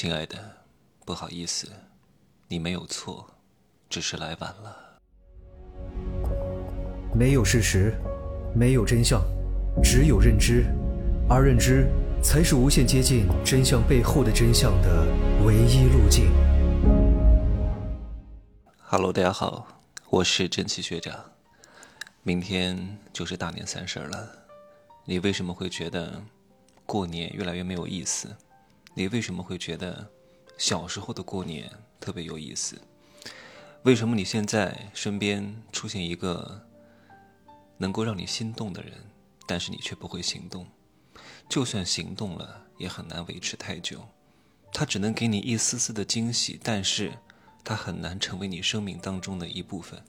[0.00, 0.38] 亲爱的，
[1.04, 1.70] 不好意思，
[2.48, 3.28] 你没有错，
[3.90, 4.98] 只是来晚了。
[7.14, 7.92] 没有事实，
[8.56, 9.22] 没有真相，
[9.84, 10.64] 只有认知，
[11.28, 11.86] 而认知
[12.22, 15.06] 才是无限接近真相背后的真相的
[15.44, 16.32] 唯一路径。
[18.78, 19.68] Hello，大家好，
[20.08, 21.14] 我是真奇学长。
[22.22, 24.30] 明天就是大年三十了，
[25.04, 26.22] 你为什么会觉得
[26.86, 28.34] 过年越来越没有意思？
[28.94, 30.10] 你为什么会觉得
[30.58, 31.70] 小时候的过年
[32.00, 32.78] 特别有意思？
[33.84, 36.60] 为什么你现在身边出现一个
[37.78, 38.92] 能够让你心动的人，
[39.46, 40.66] 但是你却不会行动？
[41.48, 44.06] 就算行动了，也很难维持太久。
[44.72, 47.12] 他只能给你一丝丝的惊喜，但是
[47.64, 50.02] 他很难成为你生命当中的一部分。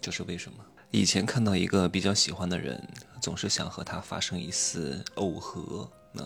[0.00, 0.58] 这是为什么？
[0.90, 2.86] 以前看到一个比较喜欢的人，
[3.22, 5.90] 总是想和他发生一丝耦合。
[6.12, 6.22] 那。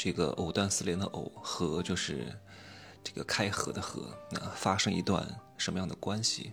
[0.00, 2.38] 这个藕断丝连的藕和就是
[3.02, 6.52] 这个开合的合，那发生一段什么样的关系？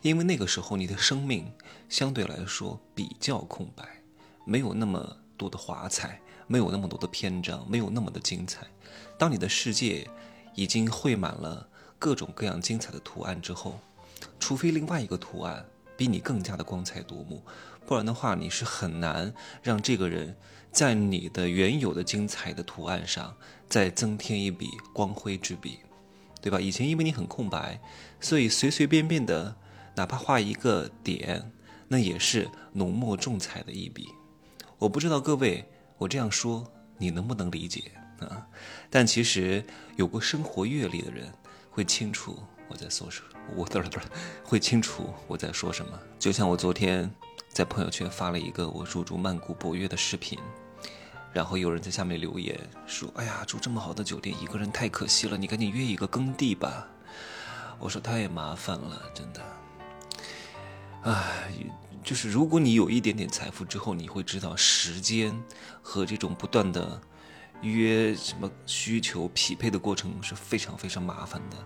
[0.00, 1.52] 因为那个时候你的生命
[1.88, 4.00] 相对来说比较空白，
[4.44, 8.64] 没有那么多的华彩，没有那么多的篇章，没有那么的精彩。
[9.18, 10.08] 当你的世界
[10.54, 11.68] 已经绘满了
[11.98, 13.80] 各种各样精彩的图案之后，
[14.38, 17.42] 除非另外一个图案比你更加的光彩夺目，
[17.84, 19.34] 不然的话你是很难
[19.64, 20.36] 让这个人。
[20.70, 23.34] 在你的原有的精彩的图案上，
[23.68, 25.78] 再增添一笔光辉之笔，
[26.40, 26.60] 对吧？
[26.60, 27.80] 以前因为你很空白，
[28.20, 29.56] 所以随随便便的，
[29.96, 31.50] 哪怕画一个点，
[31.88, 34.08] 那也是浓墨重彩的一笔。
[34.78, 35.64] 我不知道各位，
[35.96, 38.46] 我这样说你能不能理解啊？
[38.88, 39.64] 但其实
[39.96, 41.32] 有过生活阅历的人
[41.70, 44.00] 会清楚我在说什么，我嘚嘚
[44.44, 45.98] 会清楚我在说什么。
[46.18, 47.10] 就像我昨天。
[47.58, 50.38] 在朋友圈发了一个我入住曼谷博悦的视频，
[51.32, 52.56] 然后有人在下面留言
[52.86, 56.86] 说：“哎呀，住这么好的酒店，一个人太可惜了，你赶紧约一个耕地吧。”
[57.80, 59.42] 我说太麻烦了，真的。
[61.02, 61.52] 唉，
[62.04, 65.36] 就是如果你有一点点财富之后，你会知道时间
[65.82, 67.00] 和这种不断的
[67.62, 71.56] 约什么需求匹配的过程是非常非常麻烦的，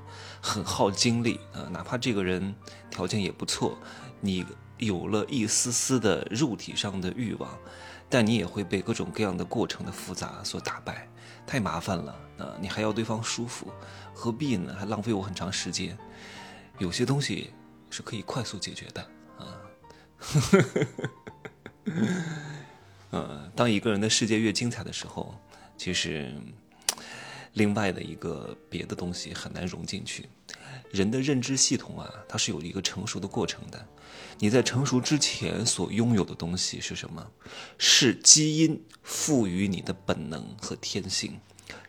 [0.40, 1.68] 很耗精力啊。
[1.70, 2.54] 哪怕这个人
[2.88, 3.76] 条件也不错，
[4.22, 4.42] 你。
[4.78, 7.58] 有了一丝丝的肉体上的欲望，
[8.08, 11.08] 但你也会被各种各样的过程的复杂所打败，
[11.46, 12.56] 太麻烦了啊！
[12.60, 13.72] 你还要对方舒服，
[14.12, 14.74] 何必呢？
[14.78, 15.96] 还浪费我很长时间。
[16.78, 17.52] 有些东西
[17.90, 19.02] 是可以快速解决的
[19.38, 19.60] 啊。
[23.10, 25.34] 嗯， 当一个人的世界越精彩的时候，
[25.76, 26.34] 其实
[27.54, 30.28] 另外的一个别的东西很难融进去。
[30.90, 33.86] 人的认知系统啊，它是有一个成熟的过程的。
[34.38, 37.26] 你在成熟之前所拥有的东西是什么？
[37.78, 41.38] 是基因赋予你的本能和天性，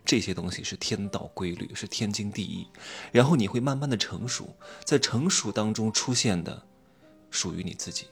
[0.05, 2.67] 这些东西是天道规律，是天经地义。
[3.11, 6.65] 然后你会慢慢的成熟，在成熟当中出现的，
[7.29, 8.05] 属于你自己。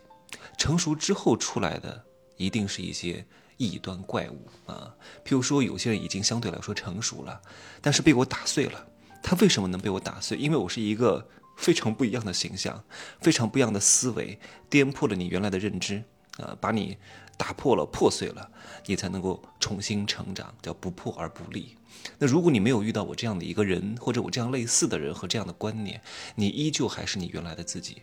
[0.57, 2.03] 成熟之后出来的，
[2.35, 3.25] 一定是一些
[3.69, 4.95] 异端怪物啊。
[5.25, 7.41] 譬如说，有些人已经相对来说成熟了，
[7.81, 8.87] 但是被我打碎了。
[9.21, 10.37] 他为什么能被我打碎？
[10.37, 11.27] 因为我是一个。
[11.57, 12.83] 非常不一样的形象，
[13.19, 16.03] 非常不一样的思维，颠覆了你原来的认知，
[16.37, 16.97] 啊，把你
[17.37, 18.49] 打破了、破碎了，
[18.87, 21.75] 你才能够重新成长，叫不破而不立。
[22.17, 26.01] 那如果你没有遇到我这样的一个人，或者我这样类似的人和这样的观念，
[26.33, 28.01] 你依旧还是你原来的自己。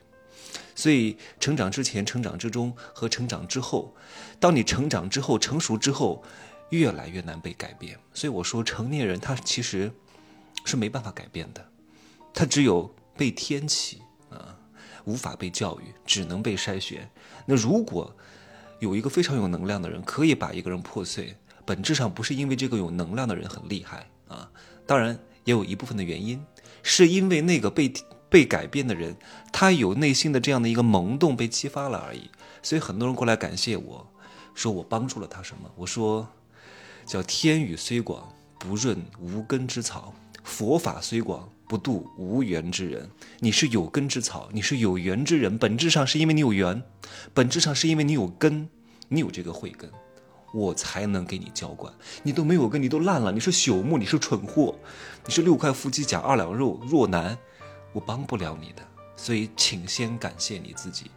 [0.74, 3.94] 所以，成长之前、成长之中和成长之后，
[4.38, 6.22] 当你成长之后、成熟之后，
[6.70, 7.98] 越来越难被改变。
[8.14, 9.92] 所以我说，成年人他其实
[10.64, 11.66] 是没办法改变的，
[12.32, 12.94] 他只有。
[13.18, 14.56] 被天启啊，
[15.04, 17.10] 无法被教育，只能被筛选。
[17.46, 18.14] 那如果
[18.78, 21.34] 有一个非常有能量的人，可以把一个人破碎，
[21.66, 24.48] 本质上不是因为这个有能量的人很厉害啊，
[24.86, 26.40] 当然也有一部分的原因，
[26.84, 27.92] 是因为那个被
[28.28, 29.16] 被改变的人，
[29.52, 32.30] 他有内心的这样的一个萌动被激发了而已。
[32.62, 34.06] 所以很多人过来感谢我，
[34.54, 35.70] 说我帮助了他什么？
[35.76, 36.28] 我说，
[37.06, 40.12] 叫天宇虽广，不润无根之草；
[40.42, 41.48] 佛法虽广。
[41.68, 43.10] 不渡无缘之人，
[43.40, 46.82] 你是有根之草，你是有缘之人，本质上是因为你有缘，
[47.34, 48.70] 本质上是因为你有根，
[49.08, 49.90] 你有这个慧根，
[50.54, 51.92] 我才能给你浇灌。
[52.22, 54.76] 你都没有根，你都烂了，你是朽木，你是蠢货，
[55.26, 57.36] 你是六块腹肌加二两肉弱男，
[57.92, 58.82] 我帮不了你的。
[59.16, 61.10] 所以，请先感谢你自己。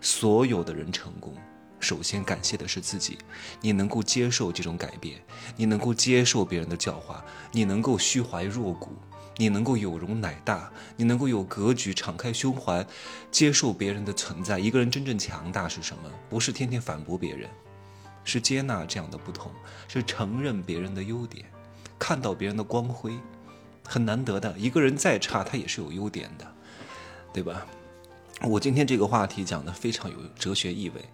[0.00, 1.34] 所有的人成功，
[1.78, 3.18] 首先感谢的是自己。
[3.60, 5.22] 你能够接受这种改变，
[5.56, 8.90] 你能够接受别人的教化，你能够虚怀若谷。
[9.36, 12.86] 你能够有容乃大，你能够有格局，敞开胸怀，
[13.30, 14.58] 接受别人的存在。
[14.58, 16.10] 一个人真正强大是什么？
[16.28, 17.48] 不是天天反驳别人，
[18.22, 19.50] 是接纳这样的不同，
[19.88, 21.46] 是承认别人的优点。
[21.98, 23.18] 看到别人的光辉，
[23.90, 24.56] 很难得的。
[24.56, 26.46] 一个人再差，他也是有优点的，
[27.32, 27.66] 对吧？
[28.42, 31.04] 我今天这个话题讲的非常有哲学意味，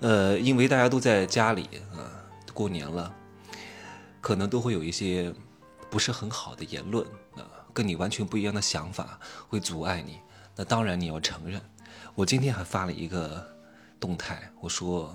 [0.00, 2.08] 呃，因为大家都在家里啊，
[2.54, 3.14] 过年了，
[4.22, 5.32] 可能都会有一些
[5.90, 7.06] 不是很好的言论
[7.36, 7.44] 啊，
[7.74, 10.18] 跟你完全不一样的想法会阻碍你。
[10.56, 11.60] 那当然你要承认。
[12.14, 13.46] 我今天还发了一个
[14.00, 15.14] 动态，我说，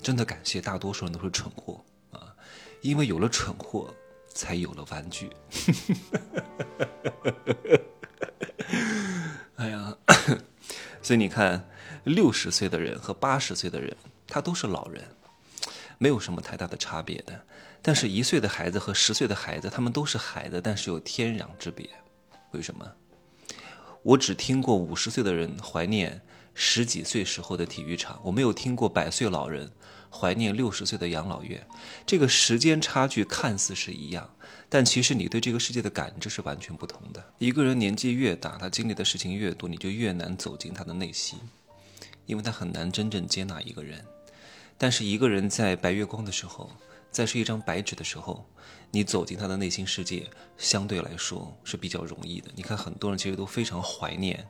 [0.00, 2.34] 真的感谢大多数人都是蠢货啊，
[2.80, 3.94] 因为有了蠢货，
[4.34, 5.30] 才有了玩具。
[9.56, 9.96] 哎呀。
[11.02, 11.68] 所以你看，
[12.04, 13.94] 六十岁的人和八十岁的人，
[14.26, 15.04] 他都是老人，
[15.98, 17.44] 没有什么太大的差别的。
[17.82, 21.90] 但是，一岁的孩子和十岁的孩子，他们都是孩子，但是有天壤之别。
[22.52, 22.90] 为什么？
[24.02, 26.22] 我只听过五十岁的人怀念
[26.54, 29.70] 十几岁时候的体育场，我没有听过百岁老人
[30.14, 31.66] 怀念六十岁的养老院。
[32.06, 34.30] 这个时间差距看似是一样。
[34.68, 37.24] 但其实你对这个世界的感知是完全不同的。
[37.38, 41.38] 一个人年纪越大，他经历的事情越多，你就越难走进他的内心，
[42.26, 44.04] 因为他很难真正接纳一个人。
[44.76, 46.68] 但是一个人在白月光的时候，
[47.12, 48.44] 在是一张白纸的时候，
[48.90, 50.28] 你走进他的内心世界，
[50.58, 52.50] 相对来说是比较容易的。
[52.56, 54.44] 你看，很多人其实都非常怀念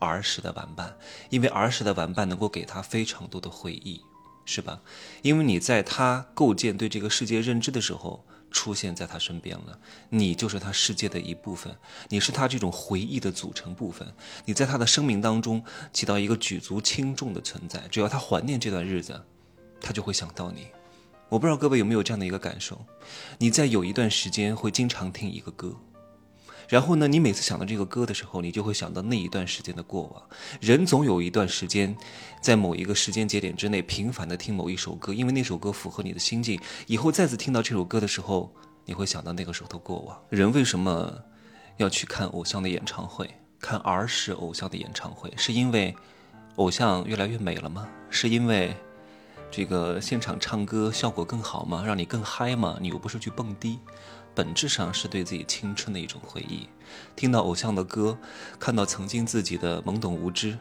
[0.00, 0.96] 儿时的玩伴，
[1.30, 4.02] 因为儿时的玩伴能够给他非常多的回忆，
[4.48, 4.80] 是吧？
[5.20, 8.24] 因为你在他构建对这个世界认知的时候。
[8.50, 9.78] 出现在他身边了，
[10.08, 11.76] 你就是他世界的一部分，
[12.08, 14.10] 你是他这种回忆的组成部分，
[14.46, 15.62] 你在他的生命当中
[15.92, 17.86] 起到一个举足轻重的存在。
[17.90, 19.22] 只要他怀念这段日子，
[19.82, 20.66] 他就会想到你。
[21.28, 22.82] 我不知道各位有没有这样的一个感受，
[23.36, 25.76] 你在有一段时间会经常听一个歌。
[26.68, 30.22] 然后呢，你每次想到这个歌的时候，你就会想到那一段时间的过往。
[30.60, 31.96] 人总有一段时间，
[32.42, 36.60] 在某一个时间节点之内频繁的听某一首歌，因为那首歌符合你的心境。
[36.86, 38.52] 以后再次听到这首歌的时候，
[38.84, 40.18] 你会想到那个时候的过往。
[40.28, 41.10] 人为什么
[41.78, 43.28] 要去看偶像的演唱会，
[43.58, 45.32] 看儿时偶像的演唱会？
[45.38, 45.96] 是因为
[46.56, 47.88] 偶像越来越美了吗？
[48.10, 48.76] 是因为
[49.50, 51.82] 这个现场唱歌效果更好吗？
[51.86, 52.76] 让你更嗨吗？
[52.78, 53.78] 你又不是去蹦迪。
[54.38, 56.68] 本质上是对自己青春的一种回忆，
[57.16, 58.16] 听到偶像的歌，
[58.60, 60.56] 看到曾经自己的懵懂无知，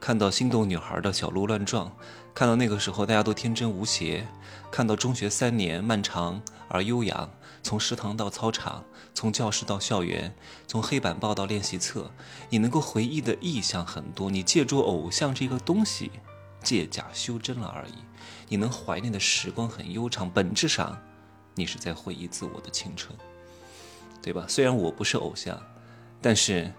[0.00, 1.92] 看到心动女孩的小鹿乱撞，
[2.34, 4.26] 看到那个时候大家都天真无邪，
[4.72, 7.30] 看到中学三年漫长而悠扬，
[7.62, 8.84] 从食堂到操场，
[9.14, 10.34] 从教室到校园，
[10.66, 12.10] 从黑板报到练习册，
[12.50, 14.28] 你能够回忆的意象很多。
[14.28, 16.10] 你借助偶像这个东西，
[16.60, 17.92] 借假修真了而已。
[18.48, 21.00] 你能怀念的时光很悠长，本质上。
[21.54, 23.16] 你是在回忆自我的青春，
[24.22, 24.46] 对吧？
[24.48, 25.60] 虽然我不是偶像，
[26.20, 26.72] 但是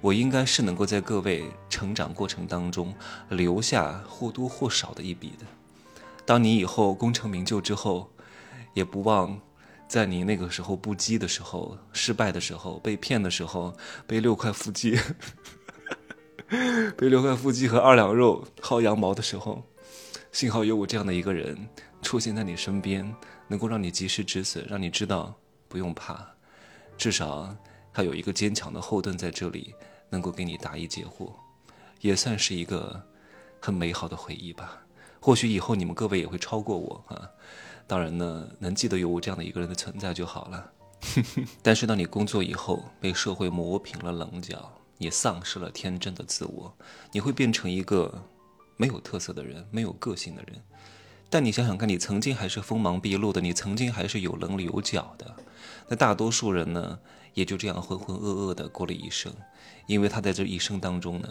[0.00, 2.94] 我应该是能够在各位成长过程当中
[3.28, 5.46] 留下或多或少的一笔的。
[6.24, 8.10] 当你以后功成名就之后，
[8.74, 9.40] 也不忘
[9.88, 13.76] 在你那个时候不羁的时候、失败的时候、被骗的时候、
[14.06, 14.98] 被六块腹肌、
[16.98, 19.62] 被六块腹肌和二两肉薅羊毛的时候，
[20.32, 21.68] 幸好有我这样的一个人
[22.02, 23.14] 出现在你身边。
[23.48, 25.34] 能够让你及时止损，让你知道
[25.68, 26.26] 不用怕，
[26.96, 27.54] 至少
[27.92, 29.74] 他有一个坚强的后盾在这里，
[30.10, 31.32] 能够给你答疑解惑，
[32.00, 33.02] 也算是一个
[33.60, 34.82] 很美好的回忆吧。
[35.20, 37.28] 或许以后你们各位也会超过我啊！
[37.86, 40.72] 当然呢，能记得有我这样的一个人的存在就好了。
[41.62, 46.72] 但是当你工作以后，被社会磨平了棱角，也丧失了天真的自我，
[47.12, 48.22] 你会变成一个
[48.76, 50.62] 没有特色的人，没有个性的人。
[51.28, 55.34] 但你想想看，你曾经还是锋芒毕露的，你曾经还是有棱有角的。
[55.88, 56.98] 那大多数人呢，
[57.34, 59.32] 也就这样浑浑噩噩的过了一生，
[59.86, 61.28] 因为他在这一生当中呢，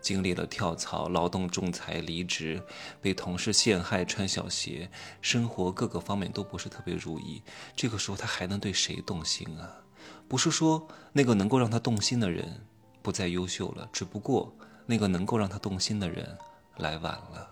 [0.00, 2.62] 经历了跳槽、劳动仲裁、离职、
[3.00, 4.88] 被同事陷害、穿小鞋，
[5.20, 7.42] 生活各个方面都不是特别如意。
[7.76, 9.82] 这个时候他还能对谁动心啊？
[10.28, 12.60] 不是说那个能够让他动心的人
[13.02, 14.54] 不再优秀了，只不过
[14.86, 16.36] 那个能够让他动心的人
[16.78, 17.51] 来晚了。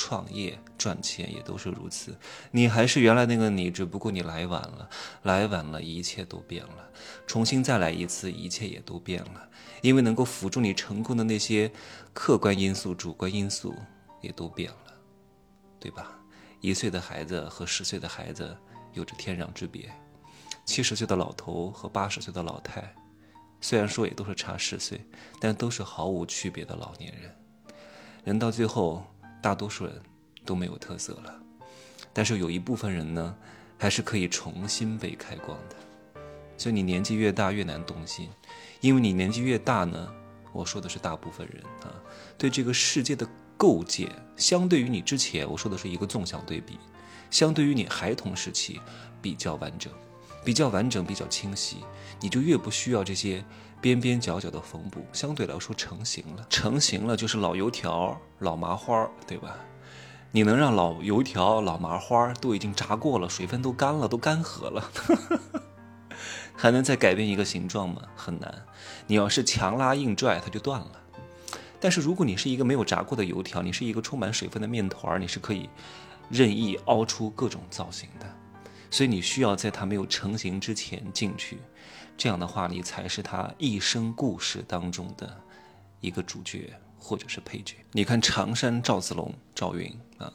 [0.00, 2.16] 创业赚钱也都是如此，
[2.52, 4.88] 你还是原来那个你，只不过你来晚了，
[5.24, 6.88] 来晚了，一切都变了，
[7.26, 9.48] 重新再来一次，一切也都变了，
[9.82, 11.68] 因为能够辅助你成功的那些
[12.12, 13.74] 客观因素、主观因素
[14.20, 14.94] 也都变了，
[15.80, 16.16] 对吧？
[16.60, 18.56] 一岁的孩子和十岁的孩子
[18.92, 19.90] 有着天壤之别，
[20.64, 22.94] 七十岁的老头和八十岁的老太，
[23.60, 25.04] 虽然说也都是差十岁，
[25.40, 27.36] 但都是毫无区别的老年人，
[28.22, 29.04] 人到最后。
[29.40, 30.00] 大多数人
[30.44, 31.40] 都没有特色了，
[32.12, 33.36] 但是有一部分人呢，
[33.78, 35.76] 还是可以重新被开光的。
[36.56, 38.28] 所以你年纪越大越难动心，
[38.80, 40.12] 因为你年纪越大呢，
[40.52, 41.94] 我说的是大部分人啊，
[42.36, 43.24] 对这个世界的
[43.56, 46.78] 构建，相对于你之前，我说的是一个纵向对比，
[47.30, 48.80] 相对于你孩童时期
[49.22, 49.92] 比较完整，
[50.48, 51.84] 比较完整、比较清晰，
[52.20, 53.44] 你就越不需要这些
[53.82, 56.46] 边边角角的缝补，相对来说成型了。
[56.48, 59.58] 成型了就是老油条、老麻花，对吧？
[60.30, 64.90] 你能让老油条、老麻花都已经炸过了，水分都干了，都干涸了，
[66.56, 68.00] 还能再改变一个形状吗？
[68.16, 68.64] 很难。
[69.06, 70.92] 你要是强拉硬拽，它就断了。
[71.78, 75.68] 但是如果你是一个没有炸过的油条，你是一个充满水分的面团，你是可以
[76.30, 78.26] 任意凹出各种造型的。
[78.90, 81.58] 所以你需要在他没有成型之前进去，
[82.16, 85.40] 这样的话，你才是他一生故事当中的
[86.00, 87.76] 一个主角或者是配角。
[87.92, 90.32] 你看常山赵子龙、赵云啊，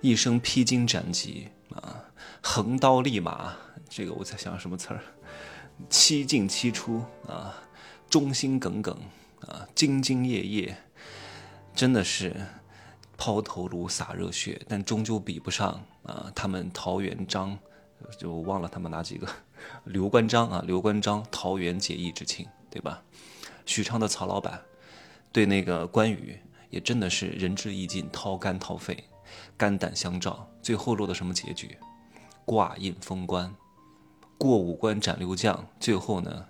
[0.00, 2.04] 一生披荆斩棘啊，
[2.42, 3.56] 横刀立马，
[3.88, 5.00] 这个我在想什么词儿？
[5.88, 7.54] 七进七出啊，
[8.10, 8.94] 忠心耿耿
[9.40, 10.76] 啊，兢兢业业，
[11.74, 12.36] 真的是
[13.16, 17.58] 抛头颅洒热血，但终究比不上啊，他们桃园张。
[18.16, 19.28] 就忘了他们哪几个，
[19.84, 23.02] 刘关张啊，刘关张桃园结义之情，对吧？
[23.66, 24.60] 许昌的曹老板
[25.30, 26.40] 对那个关羽
[26.70, 29.04] 也真的是仁至义尽，掏肝掏肺，
[29.56, 31.76] 肝胆相照，最后落的什么结局？
[32.44, 33.54] 挂印封官，
[34.38, 36.46] 过五关斩六将，最后呢，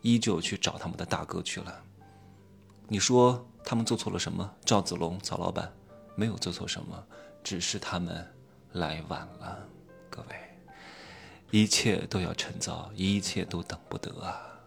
[0.00, 1.82] 依旧去找他们的大哥去了。
[2.88, 4.50] 你说他们做错了什么？
[4.64, 5.70] 赵子龙、曹老板
[6.16, 7.04] 没有做错什么，
[7.42, 8.26] 只是他们
[8.72, 9.68] 来晚了，
[10.08, 10.53] 各位。
[11.50, 14.58] 一切都要趁早，一切都等不得啊！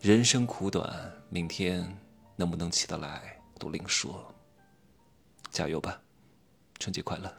[0.00, 1.96] 人生苦短，明天
[2.34, 4.34] 能不能起得来都另说。
[5.50, 6.00] 加油吧，
[6.78, 7.32] 春节快乐！